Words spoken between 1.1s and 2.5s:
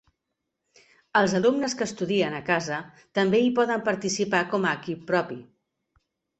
Els alumnes que estudien a